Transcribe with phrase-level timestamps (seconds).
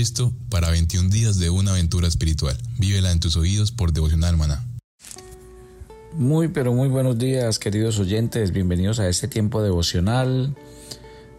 [0.00, 2.56] listo para 21 días de una aventura espiritual.
[2.78, 4.64] Vívela en tus oídos por Devocional Maná.
[6.14, 10.56] Muy pero muy buenos días queridos oyentes, bienvenidos a este tiempo devocional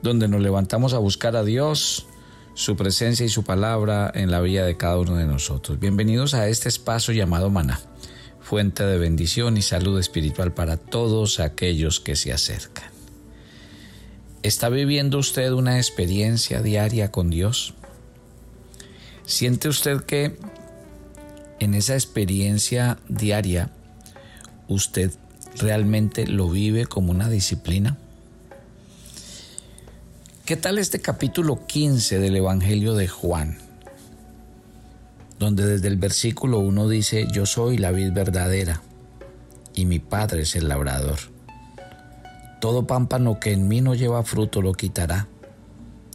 [0.03, 2.05] donde nos levantamos a buscar a Dios,
[2.53, 5.79] su presencia y su palabra en la vida de cada uno de nosotros.
[5.79, 7.81] Bienvenidos a este espacio llamado Maná,
[8.41, 12.91] fuente de bendición y salud espiritual para todos aquellos que se acercan.
[14.43, 17.73] ¿Está viviendo usted una experiencia diaria con Dios?
[19.31, 20.37] ¿Siente usted que
[21.61, 23.69] en esa experiencia diaria
[24.67, 25.09] usted
[25.57, 27.97] realmente lo vive como una disciplina?
[30.43, 33.57] ¿Qué tal este capítulo 15 del Evangelio de Juan?
[35.39, 38.81] Donde desde el versículo 1 dice, yo soy la vid verdadera
[39.73, 41.19] y mi Padre es el labrador.
[42.59, 45.29] Todo pámpano que en mí no lleva fruto lo quitará,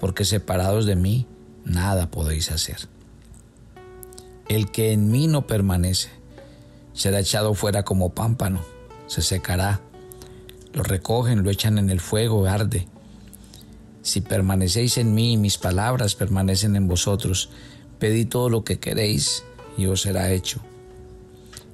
[0.00, 1.26] porque separados de mí
[1.64, 2.88] nada podéis hacer.
[4.48, 6.08] El que en mí no permanece
[6.92, 8.60] será echado fuera como pámpano,
[9.06, 9.80] se secará.
[10.72, 12.88] Lo recogen, lo echan en el fuego, arde.
[14.02, 17.50] Si permanecéis en mí y mis palabras permanecen en vosotros,
[17.98, 19.44] pedid todo lo que queréis
[19.76, 20.60] y os será hecho.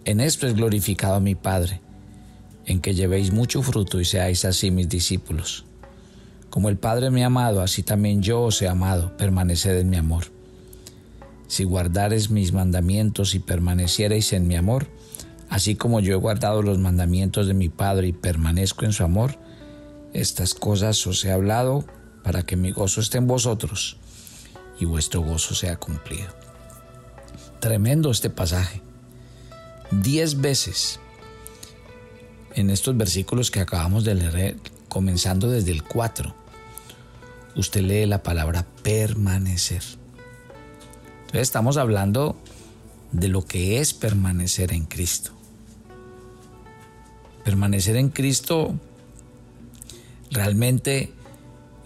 [0.04, 1.80] En esto es glorificado mi Padre
[2.66, 5.64] en que llevéis mucho fruto y seáis así mis discípulos.
[6.54, 9.96] Como el Padre me ha amado, así también yo os he amado, permaneced en mi
[9.96, 10.26] amor.
[11.48, 14.86] Si guardareis mis mandamientos y permaneciereis en mi amor,
[15.48, 19.36] así como yo he guardado los mandamientos de mi Padre y permanezco en su amor,
[20.12, 21.84] estas cosas os he hablado
[22.22, 23.96] para que mi gozo esté en vosotros
[24.78, 26.28] y vuestro gozo sea cumplido.
[27.58, 28.80] Tremendo este pasaje.
[29.90, 31.00] Diez veces
[32.54, 34.56] en estos versículos que acabamos de leer,
[34.88, 36.43] comenzando desde el 4,
[37.56, 39.82] usted lee la palabra permanecer.
[41.20, 42.36] Entonces estamos hablando
[43.12, 45.32] de lo que es permanecer en Cristo.
[47.44, 48.74] Permanecer en Cristo
[50.30, 51.12] realmente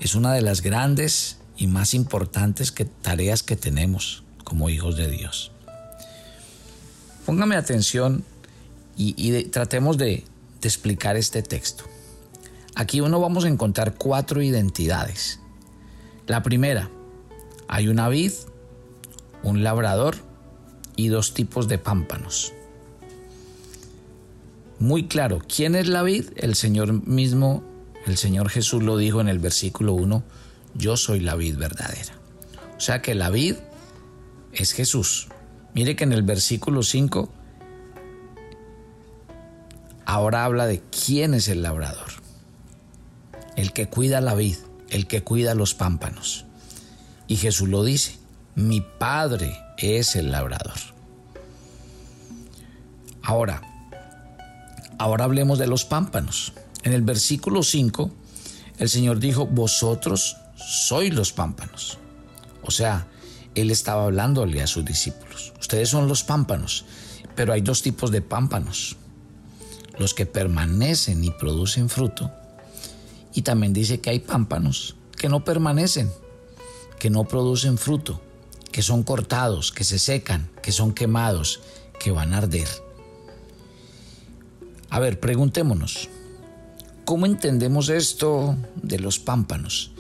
[0.01, 5.51] es una de las grandes y más importantes tareas que tenemos como hijos de Dios.
[7.27, 8.25] Póngame atención
[8.97, 10.25] y tratemos de,
[10.61, 11.85] de explicar este texto.
[12.75, 15.41] Aquí uno vamos a encontrar cuatro identidades.
[16.29, 16.91] La primera,
[17.69, 18.33] hay una vid,
[19.43, 20.15] un labrador
[20.95, 22.53] y dos tipos de pámpanos.
[24.79, 26.27] Muy claro, ¿quién es la vid?
[26.37, 27.65] El Señor mismo,
[28.05, 30.23] el Señor Jesús lo dijo en el versículo 1,
[30.75, 32.13] yo soy la vid verdadera.
[32.77, 33.57] O sea que la vid
[34.53, 35.29] es Jesús.
[35.73, 37.33] Mire que en el versículo 5
[40.05, 42.11] ahora habla de quién es el labrador.
[43.57, 44.57] El que cuida la vid,
[44.91, 46.45] el que cuida los pámpanos.
[47.27, 48.19] Y Jesús lo dice,
[48.55, 50.79] mi Padre es el labrador.
[53.23, 53.63] Ahora,
[54.99, 56.53] ahora hablemos de los pámpanos.
[56.83, 58.11] En el versículo 5,
[58.79, 61.99] el Señor dijo, vosotros sois los pámpanos.
[62.63, 63.07] O sea,
[63.55, 65.53] Él estaba hablándole a sus discípulos.
[65.61, 66.85] Ustedes son los pámpanos,
[67.37, 68.97] pero hay dos tipos de pámpanos
[69.99, 72.31] los que permanecen y producen fruto.
[73.35, 76.11] Y también dice que hay pámpanos que no permanecen,
[76.99, 78.21] que no producen fruto,
[78.73, 81.61] que son cortados, que se secan, que son quemados,
[81.99, 82.69] que van a arder.
[84.91, 86.09] A ver, preguntémonos,
[87.05, 89.93] ¿cómo entendemos esto de los pámpanos?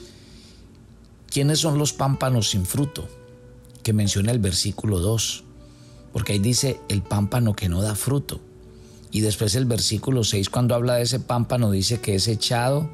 [1.30, 3.06] ¿Quiénes son los pámpanos sin fruto?
[3.82, 5.44] Que menciona el versículo 2,
[6.12, 8.40] porque ahí dice el pámpano que no da fruto.
[9.10, 12.88] Y después el versículo 6 cuando habla de ese pámpano dice que es echado,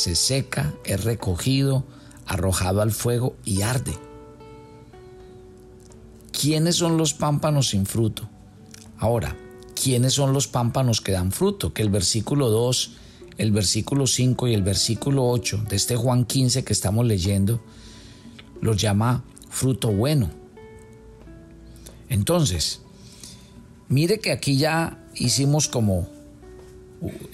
[0.00, 1.84] se seca, es recogido,
[2.26, 3.92] arrojado al fuego y arde.
[6.32, 8.28] ¿Quiénes son los pámpanos sin fruto?
[8.98, 9.36] Ahora,
[9.80, 11.74] ¿quiénes son los pámpanos que dan fruto?
[11.74, 12.92] Que el versículo 2,
[13.36, 17.60] el versículo 5 y el versículo 8 de este Juan 15 que estamos leyendo
[18.62, 20.30] los llama fruto bueno.
[22.08, 22.80] Entonces,
[23.88, 26.08] mire que aquí ya hicimos como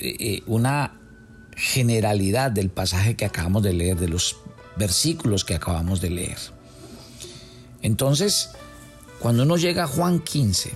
[0.01, 1.01] eh, eh, una
[1.57, 4.37] generalidad del pasaje que acabamos de leer, de los
[4.77, 6.39] versículos que acabamos de leer.
[7.83, 8.51] Entonces,
[9.19, 10.73] Cuando uno llega a Juan 15,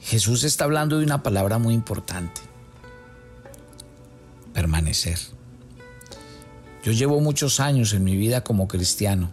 [0.00, 2.40] Jesús está hablando de una palabra muy importante,
[4.54, 5.18] permanecer.
[6.82, 9.30] Yo llevo muchos años en mi vida como cristiano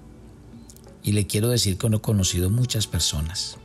[1.02, 3.56] y le quiero decir que no he conocido muchas personas.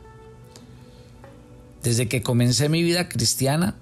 [1.83, 3.75] Desde que comencé mi vida cristiana,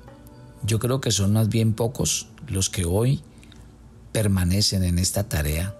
[0.63, 3.21] yo creo que son más bien pocos los que hoy
[4.11, 5.75] permanecen en esta tarea.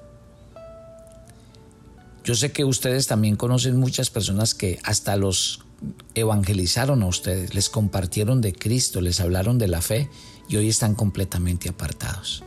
[2.24, 5.62] Yo sé que ustedes también conocen muchas personas que hasta los
[6.14, 10.10] evangelizaron a ustedes, les compartieron de Cristo, les hablaron de la fe
[10.48, 12.44] y hoy están completamente apartados.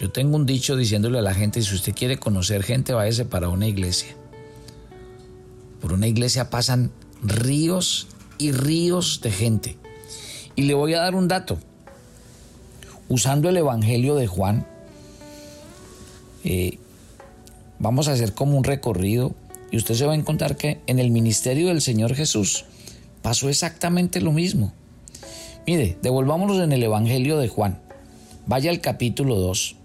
[0.00, 3.48] Yo tengo un dicho diciéndole a la gente, si usted quiere conocer gente, váyase para
[3.48, 4.16] una iglesia.
[5.80, 6.90] Por una iglesia pasan
[7.22, 8.06] ríos
[8.38, 9.78] y ríos de gente.
[10.56, 11.58] Y le voy a dar un dato.
[13.08, 14.66] Usando el Evangelio de Juan,
[16.44, 16.78] eh,
[17.78, 19.34] vamos a hacer como un recorrido
[19.70, 22.64] y usted se va a encontrar que en el ministerio del Señor Jesús
[23.22, 24.72] pasó exactamente lo mismo.
[25.66, 27.78] Mire, devolvámonos en el Evangelio de Juan.
[28.46, 29.76] Vaya al capítulo 2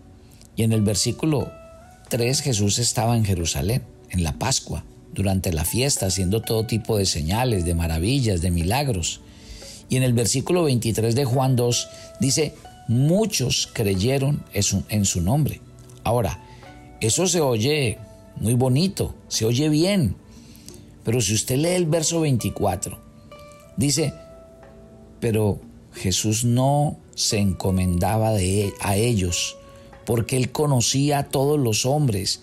[0.56, 1.52] y en el versículo
[2.10, 4.84] 3 Jesús estaba en Jerusalén, en la Pascua,
[5.14, 9.22] durante la fiesta, haciendo todo tipo de señales, de maravillas, de milagros.
[9.90, 11.88] Y en el versículo 23 de Juan 2
[12.20, 12.54] dice,
[12.88, 15.62] muchos creyeron en su nombre.
[16.04, 16.44] Ahora,
[17.02, 18.00] eso se oye
[18.38, 20.16] muy bonito, se oye bien.
[21.04, 22.98] Pero si usted lee el verso 24,
[23.78, 24.14] dice,
[25.20, 25.60] pero
[25.94, 29.56] Jesús no se encomendaba de, a ellos,
[30.06, 32.42] porque él conocía a todos los hombres,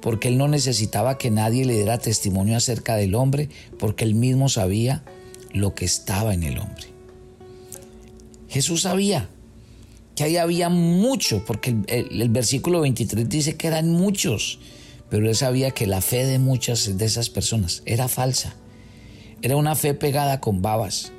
[0.00, 3.48] porque él no necesitaba que nadie le diera testimonio acerca del hombre,
[3.78, 5.04] porque él mismo sabía
[5.52, 6.86] lo que estaba en el hombre.
[8.48, 9.28] Jesús sabía
[10.14, 14.58] que ahí había mucho, porque el, versículo 23 dice que eran muchos
[15.12, 18.56] pero él sabía que la fe de muchas de esas personas era falsa.
[19.42, 21.12] Era una fe pegada con babas,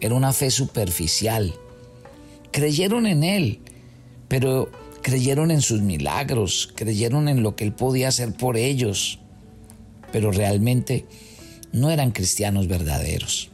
[0.00, 1.54] era una fe superficial.
[2.52, 3.60] Creyeron en él,
[4.28, 4.70] pero
[5.00, 9.18] creyeron en sus milagros, creyeron en lo que él podía hacer por ellos,
[10.12, 11.06] pero realmente
[11.72, 13.48] no eran cristianos verdaderos.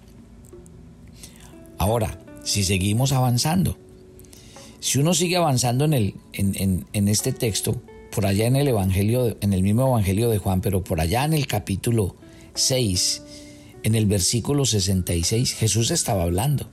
[1.85, 3.77] Ahora, si seguimos avanzando,
[4.81, 9.37] si uno sigue avanzando en, el, en, en este texto, por allá en el Evangelio,
[9.43, 12.17] en el mismo Evangelio de Juan, pero por allá en el capítulo
[12.55, 13.23] 6,
[13.83, 16.71] en el versículo 66, Jesús estaba hablando.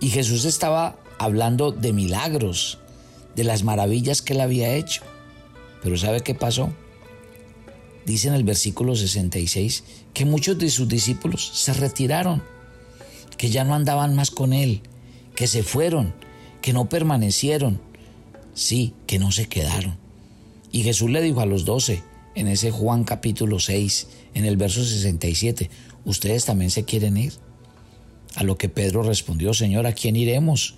[0.00, 2.78] Y Jesús estaba hablando de milagros,
[3.34, 5.02] de las maravillas que él había hecho.
[5.82, 6.72] Pero ¿sabe qué pasó?
[8.04, 9.82] Dice en el versículo 66
[10.14, 12.44] que muchos de sus discípulos se retiraron,
[13.36, 14.82] que ya no andaban más con él,
[15.34, 16.14] que se fueron,
[16.62, 17.80] que no permanecieron,
[18.54, 19.96] sí, que no se quedaron.
[20.72, 22.02] Y Jesús le dijo a los doce,
[22.34, 25.70] en ese Juan capítulo 6, en el verso 67,
[26.04, 27.32] ¿ustedes también se quieren ir?
[28.34, 30.74] A lo que Pedro respondió, Señor, ¿a quién iremos?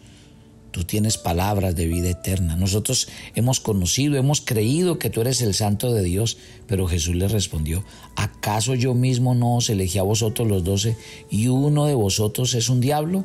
[0.70, 2.54] Tú tienes palabras de vida eterna.
[2.56, 6.36] Nosotros hemos conocido, hemos creído que tú eres el santo de Dios.
[6.66, 7.84] Pero Jesús le respondió,
[8.16, 10.96] ¿acaso yo mismo no os elegí a vosotros los doce
[11.30, 13.24] y uno de vosotros es un diablo?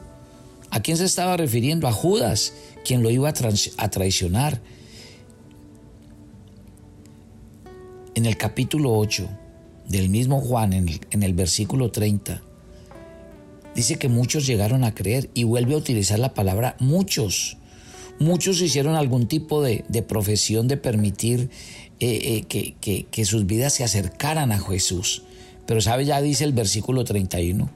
[0.73, 1.87] ¿A quién se estaba refiriendo?
[1.87, 2.53] A Judas,
[2.83, 4.59] quien lo iba a, traicionar.
[8.15, 9.29] En el capítulo 8
[9.87, 12.41] del mismo Juan, en el, versículo 30,
[13.75, 17.57] dice que muchos llegaron a creer y vuelve a utilizar la palabra muchos.
[18.19, 21.49] Muchos hicieron algún tipo de, profesión de permitir
[21.99, 25.23] eh, eh, que, que sus vidas se acercaran a Jesús.
[25.65, 27.69] Pero sabe, ya dice el versículo 31,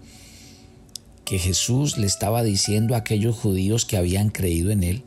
[1.26, 5.04] que Jesús le estaba diciendo a aquellos judíos que habían creído en él,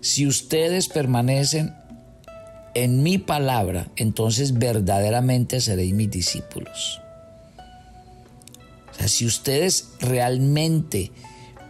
[0.00, 1.74] si ustedes permanecen
[2.74, 7.00] en mi palabra, entonces verdaderamente seréis mis discípulos.
[9.06, 11.12] Si ustedes realmente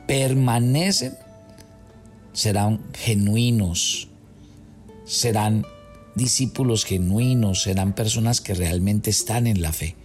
[0.07, 1.15] permanecen,
[2.33, 4.09] serán genuinos,
[5.05, 5.67] serán
[6.15, 9.97] discípulos genuinos, serán personas que realmente están en la fe.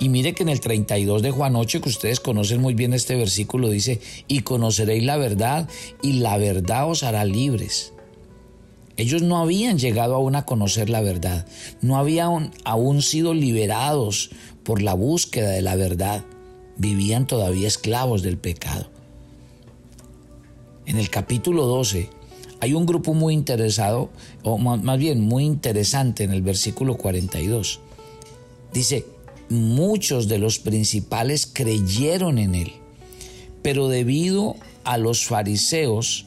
[0.00, 3.16] Y mire que en el 32 de Juan 8, que ustedes conocen muy bien este
[3.16, 5.68] versículo, dice, y conoceréis la verdad,
[6.02, 7.92] y la verdad os hará libres.
[8.96, 11.46] Ellos no habían llegado aún a conocer la verdad,
[11.82, 14.30] no habían aún sido liberados
[14.64, 16.24] por la búsqueda de la verdad,
[16.80, 18.88] vivían todavía esclavos del pecado.
[20.86, 22.08] En el capítulo 12
[22.60, 24.10] hay un grupo muy interesado,
[24.42, 27.80] o más bien muy interesante en el versículo 42.
[28.72, 29.04] Dice,
[29.50, 32.72] muchos de los principales creyeron en él,
[33.62, 36.26] pero debido a los fariseos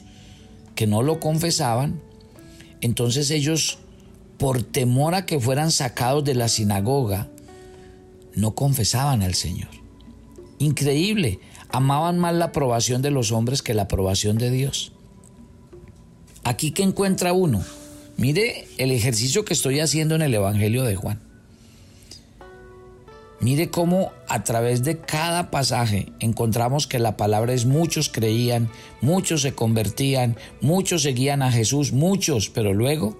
[0.76, 2.00] que no lo confesaban,
[2.80, 3.78] entonces ellos,
[4.38, 7.28] por temor a que fueran sacados de la sinagoga,
[8.36, 9.83] no confesaban al Señor.
[10.58, 14.92] Increíble, amaban más la aprobación de los hombres que la aprobación de Dios.
[16.44, 17.64] Aquí que encuentra uno,
[18.16, 21.20] mire el ejercicio que estoy haciendo en el Evangelio de Juan.
[23.40, 28.70] Mire cómo a través de cada pasaje encontramos que la palabra es muchos creían,
[29.00, 33.18] muchos se convertían, muchos seguían a Jesús, muchos, pero luego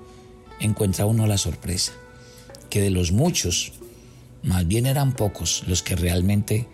[0.61, 1.93] encuentra uno la sorpresa,
[2.71, 3.73] que de los muchos,
[4.43, 6.69] más bien eran pocos los que realmente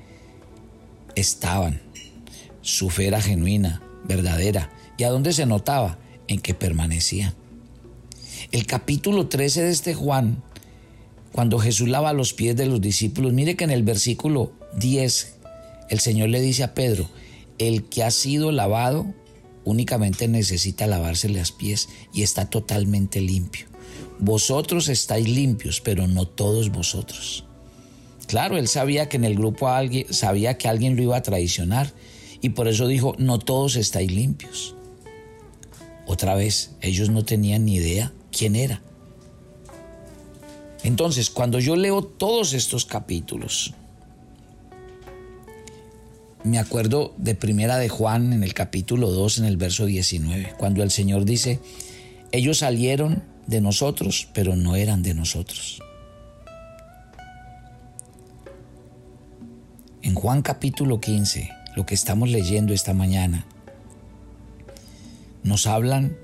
[1.16, 1.80] estaban.
[2.62, 4.70] Su fe era genuina, verdadera.
[4.98, 5.98] ¿Y a dónde se notaba?
[6.28, 7.34] En que permanecían.
[8.52, 10.42] El capítulo 13 de este Juan
[11.32, 15.36] cuando Jesús lava los pies de los discípulos, mire que en el versículo 10
[15.88, 17.08] el Señor le dice a Pedro,
[17.58, 19.14] el que ha sido lavado
[19.64, 23.66] únicamente necesita lavarse los pies y está totalmente limpio.
[24.18, 27.44] Vosotros estáis limpios, pero no todos vosotros.
[28.30, 31.92] Claro, él sabía que en el grupo alguien, sabía que alguien lo iba a traicionar
[32.40, 34.76] y por eso dijo, no todos estáis limpios.
[36.06, 38.82] Otra vez, ellos no tenían ni idea quién era.
[40.84, 43.74] Entonces, cuando yo leo todos estos capítulos,
[46.44, 50.84] me acuerdo de Primera de Juan en el capítulo 2, en el verso 19, cuando
[50.84, 51.58] el Señor dice,
[52.30, 55.82] ellos salieron de nosotros, pero no eran de nosotros.
[60.02, 63.44] En Juan capítulo 15, lo que estamos leyendo esta mañana,
[65.42, 66.16] nos hablan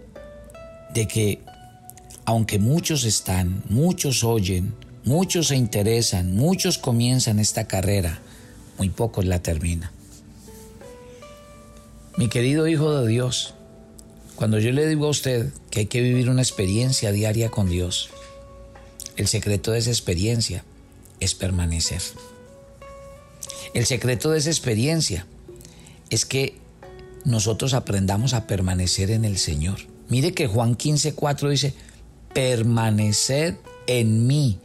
[0.95, 1.43] de que
[2.25, 8.19] aunque muchos están, muchos oyen, muchos se interesan, muchos comienzan esta carrera,
[8.79, 9.91] muy pocos la terminan.
[12.17, 13.53] Mi querido Hijo de Dios,
[14.37, 18.09] cuando yo le digo a usted que hay que vivir una experiencia diaria con Dios,
[19.19, 20.65] el secreto de esa experiencia
[21.21, 22.01] es permanecer.
[23.77, 25.27] El secreto de esa experiencia
[26.09, 26.57] es que
[27.27, 29.81] nosotros aprendamos a permanecer en el Señor.
[30.09, 31.75] Mire que Juan 15:4 dice,
[32.33, 33.57] permaneced
[33.87, 34.61] en mí.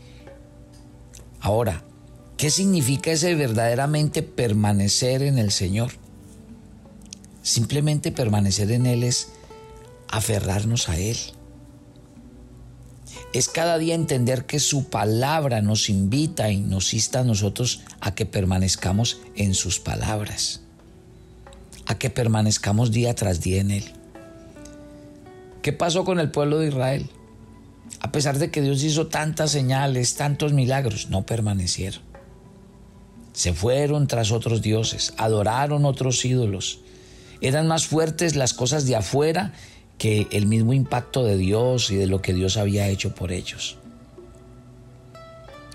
[1.42, 1.84] Ahora,
[2.38, 5.92] ¿qué significa ese verdaderamente permanecer en el Señor?
[7.44, 9.28] Simplemente permanecer en Él es
[10.08, 11.18] aferrarnos a Él.
[13.34, 18.14] Es cada día entender que su palabra nos invita y nos insta a nosotros a
[18.14, 20.62] que permanezcamos en sus palabras,
[21.86, 23.86] a que permanezcamos día tras día en Él.
[25.62, 27.10] ¿Qué pasó con el pueblo de Israel?
[28.02, 32.02] A pesar de que Dios hizo tantas señales, tantos milagros, no permanecieron.
[33.32, 36.80] Se fueron tras otros dioses, adoraron otros ídolos.
[37.40, 39.54] Eran más fuertes las cosas de afuera
[40.02, 43.78] que el mismo impacto de Dios y de lo que Dios había hecho por ellos.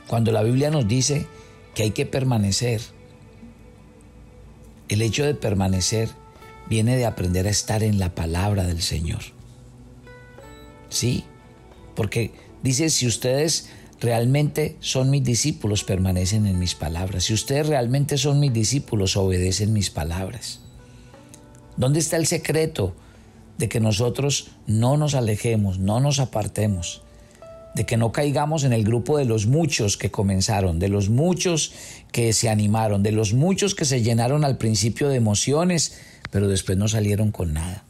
[0.09, 1.29] Cuando la Biblia nos dice
[1.77, 2.81] que hay que permanecer,
[4.89, 6.09] el hecho de permanecer
[6.69, 9.21] viene de aprender a estar en la palabra del Señor.
[10.89, 11.23] Sí,
[11.95, 12.33] porque
[12.65, 13.69] dice, si ustedes
[14.01, 17.23] realmente son mis discípulos, permanecen en mis palabras.
[17.23, 20.63] Si ustedes realmente son mis discípulos, obedecen mis palabras.
[21.77, 22.93] ¿Dónde está el secreto
[23.59, 27.03] de que nosotros no nos alejemos, no nos apartemos?
[27.75, 31.75] de que no caigamos en el grupo de los muchos que comenzaron, de los muchos
[32.11, 36.79] que se animaron, de los muchos que se llenaron al principio de emociones, pero después
[36.79, 37.85] no salieron con nada.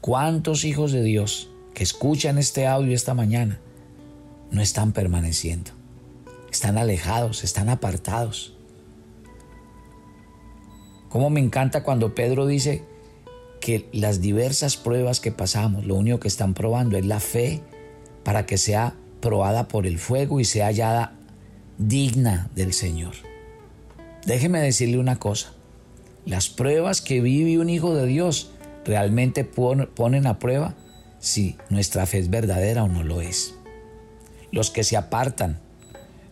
[0.00, 3.58] ¿Cuántos hijos de Dios que escuchan este audio esta mañana
[4.50, 5.70] no están permaneciendo.
[6.50, 8.54] Están alejados, están apartados.
[11.08, 12.84] Como me encanta cuando Pedro dice
[13.60, 17.60] que las diversas pruebas que pasamos, lo único que están probando es la fe
[18.24, 21.12] para que sea probada por el fuego y sea hallada
[21.78, 23.14] digna del Señor.
[24.26, 25.52] Déjeme decirle una cosa.
[26.26, 28.50] Las pruebas que vive un hijo de Dios
[28.84, 30.74] realmente ponen a prueba
[31.18, 33.54] si nuestra fe es verdadera o no lo es.
[34.52, 35.60] Los que se apartan,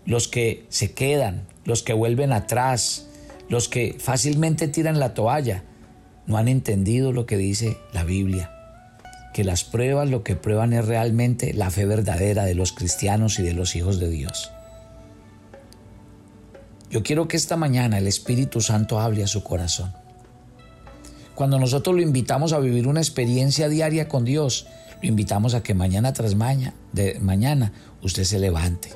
[0.04, 3.06] los que se quedan, los que vuelven atrás,
[3.48, 5.62] los que fácilmente tiran la toalla,
[6.28, 8.52] no han entendido lo que dice la Biblia,
[9.32, 13.42] que las pruebas lo que prueban es realmente la fe verdadera de los cristianos y
[13.42, 14.52] de los hijos de Dios.
[16.90, 19.92] Yo quiero que esta mañana el Espíritu Santo hable a su corazón.
[21.34, 24.66] Cuando nosotros lo invitamos a vivir una experiencia diaria con Dios,
[25.00, 28.90] lo invitamos a que mañana tras mañana, de mañana usted se levante,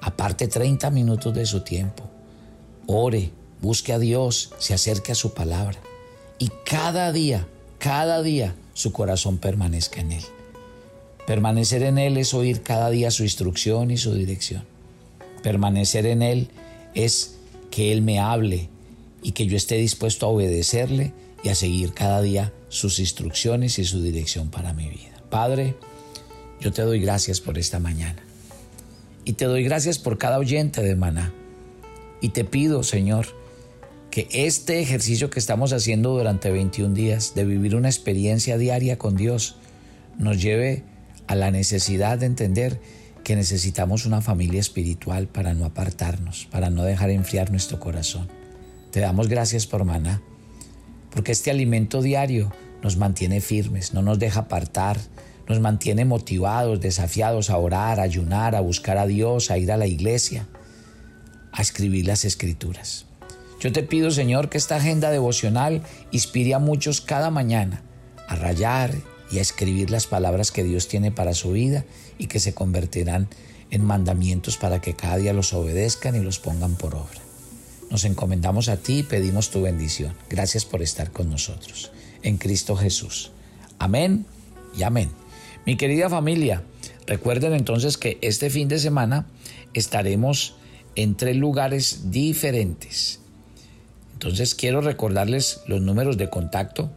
[0.00, 2.04] aparte 30 minutos de su tiempo,
[2.86, 5.80] ore, busque a Dios, se acerque a su palabra
[6.38, 7.46] y cada día,
[7.78, 10.24] cada día su corazón permanezca en Él.
[11.26, 14.64] Permanecer en Él es oír cada día su instrucción y su dirección.
[15.42, 16.48] Permanecer en Él
[16.94, 17.36] es
[17.70, 18.68] que Él me hable
[19.22, 21.12] y que yo esté dispuesto a obedecerle
[21.42, 25.22] y a seguir cada día sus instrucciones y su dirección para mi vida.
[25.30, 25.74] Padre,
[26.60, 28.22] yo te doy gracias por esta mañana.
[29.24, 31.32] Y te doy gracias por cada oyente de Maná.
[32.20, 33.26] Y te pido, Señor,
[34.16, 39.14] que este ejercicio que estamos haciendo durante 21 días de vivir una experiencia diaria con
[39.14, 39.56] Dios
[40.16, 40.84] nos lleve
[41.26, 42.80] a la necesidad de entender
[43.24, 48.26] que necesitamos una familia espiritual para no apartarnos, para no dejar enfriar nuestro corazón.
[48.90, 50.22] Te damos gracias por maná,
[51.10, 52.50] porque este alimento diario
[52.82, 54.96] nos mantiene firmes, no nos deja apartar,
[55.46, 59.76] nos mantiene motivados, desafiados a orar, a ayunar, a buscar a Dios, a ir a
[59.76, 60.48] la iglesia,
[61.52, 63.04] a escribir las escrituras.
[63.60, 67.82] Yo te pido, Señor, que esta agenda devocional inspire a muchos cada mañana
[68.28, 68.94] a rayar
[69.30, 71.84] y a escribir las palabras que Dios tiene para su vida
[72.18, 73.28] y que se convertirán
[73.70, 77.20] en mandamientos para que cada día los obedezcan y los pongan por obra.
[77.90, 80.14] Nos encomendamos a ti y pedimos tu bendición.
[80.28, 81.92] Gracias por estar con nosotros.
[82.22, 83.30] En Cristo Jesús.
[83.78, 84.26] Amén
[84.76, 85.10] y amén.
[85.64, 86.62] Mi querida familia,
[87.06, 89.26] recuerden entonces que este fin de semana
[89.72, 90.56] estaremos
[90.94, 93.20] en tres lugares diferentes.
[94.16, 96.90] Entonces quiero recordarles los números de contacto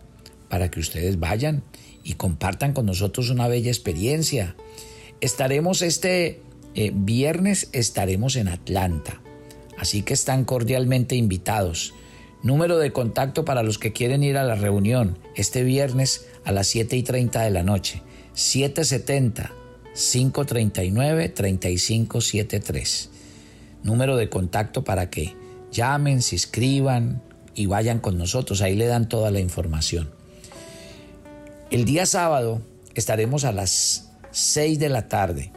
[0.47, 1.63] para que ustedes vayan
[2.01, 4.55] y compartan con nosotros una bella experiencia.
[5.19, 6.39] Estaremos este
[6.75, 9.19] eh, viernes, estaremos en Atlanta,
[9.77, 11.93] así que están cordialmente invitados.
[12.41, 16.67] Número de contacto para los que quieren ir a la reunión este viernes a las
[16.67, 18.01] 7 y 30 de la noche.
[18.33, 19.51] 770
[19.93, 23.09] 539 3573.
[23.83, 25.35] Número de contacto para que
[25.71, 27.21] llamen, se inscriban
[27.55, 28.62] y vayan con nosotros.
[28.62, 30.10] Ahí le dan toda la información.
[31.71, 32.62] El día sábado
[32.95, 35.51] estaremos a las 6 de la tarde.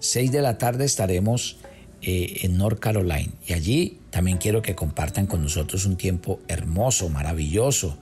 [0.00, 1.58] 6 de la tarde estaremos
[2.02, 7.08] eh, en North Carolina y allí también quiero que compartan con nosotros un tiempo hermoso,
[7.08, 7.96] maravilloso.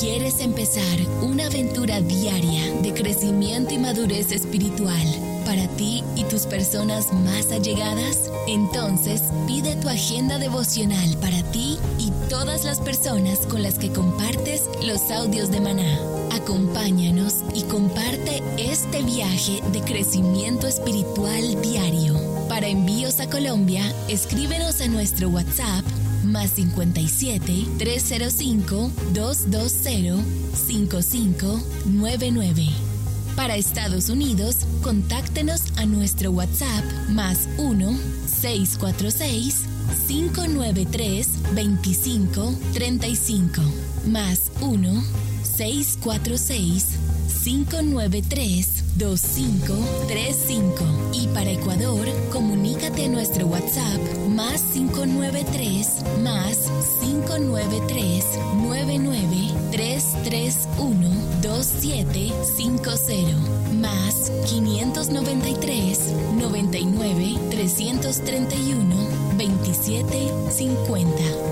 [0.00, 7.12] ¿Quieres empezar una aventura diaria de crecimiento y madurez espiritual para ti y tus personas
[7.12, 8.30] más allegadas?
[8.46, 14.68] Entonces pide tu agenda devocional para ti y todas las personas con las que compartes
[14.84, 15.98] los audios de maná.
[16.32, 22.20] Acompáñanos y comparte este viaje de crecimiento espiritual diario.
[22.48, 25.84] Para envíos a Colombia, escríbenos a nuestro WhatsApp
[26.24, 30.24] más 57 305 220
[30.54, 32.91] 5599.
[33.36, 39.64] Para Estados Unidos, contáctenos a nuestro WhatsApp más 1 646
[40.06, 43.62] 593 2535
[44.06, 45.02] más 1
[45.42, 46.88] 646
[47.42, 58.24] 593 2535 y para Ecuador, comunícate a nuestro WhatsApp más 593 más 593
[58.62, 59.36] 99
[59.70, 61.08] 331
[61.42, 65.98] 2750 más 593
[66.36, 68.94] 99 331
[69.38, 71.51] 2750.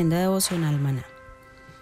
[0.00, 1.04] Agenda devocional maná.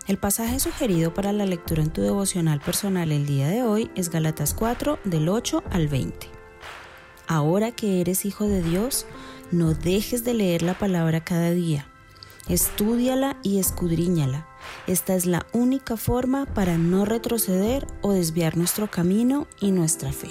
[0.09, 4.11] El pasaje sugerido para la lectura en tu devocional personal el día de hoy es
[4.11, 6.27] Galatas 4 del 8 al 20.
[7.29, 9.07] Ahora que eres hijo de Dios,
[9.53, 11.87] no dejes de leer la palabra cada día.
[12.49, 14.49] Estúdiala y escudriñala.
[14.89, 20.31] Esta es la única forma para no retroceder o desviar nuestro camino y nuestra fe.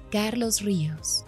[0.11, 1.23] Carlos Ríos.